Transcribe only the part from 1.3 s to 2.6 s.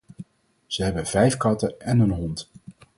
katten en een hond.